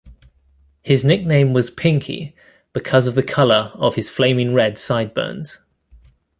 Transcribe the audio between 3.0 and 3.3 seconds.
of the